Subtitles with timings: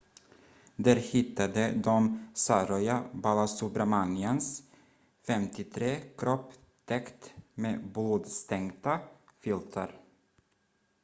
[0.75, 4.63] där hittade de saroja balasubramanians
[5.27, 6.53] 53 kropp
[6.85, 8.99] täckt med blodstänkta
[9.39, 9.97] filtar